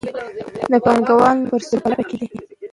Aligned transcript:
پانګوال 0.83 1.37
د 1.41 1.45
فرصتونو 1.51 1.81
په 1.83 1.87
لټه 1.91 2.03
کې 2.09 2.15
دي. 2.19 2.27